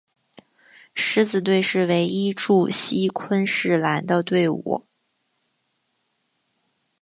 [0.95, 4.87] 狮子队是唯一驻锡昆士兰的队伍。